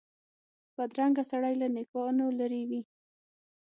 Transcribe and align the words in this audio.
بدرنګه 0.75 1.23
سړی 1.31 1.53
له 1.61 1.67
نېکانو 1.75 2.25
لرې 2.39 2.61
وي 2.69 2.81